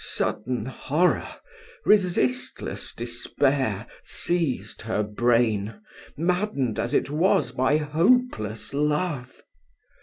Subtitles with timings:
[0.03, 1.27] Sudden horror,
[1.85, 5.79] resistless despair, seized her brain,
[6.17, 9.43] maddened as it was by hopeless love.